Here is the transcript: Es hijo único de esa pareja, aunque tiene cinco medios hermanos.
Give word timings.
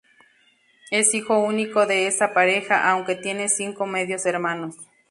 Es 0.89 1.13
hijo 1.13 1.37
único 1.37 1.85
de 1.85 2.07
esa 2.07 2.33
pareja, 2.33 2.89
aunque 2.89 3.13
tiene 3.13 3.49
cinco 3.49 3.85
medios 3.85 4.25
hermanos. 4.25 4.73